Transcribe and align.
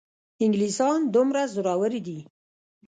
انګلیسیان 0.43 0.99
دومره 1.15 1.41
زورور 1.53 1.91
دي. 2.05 2.19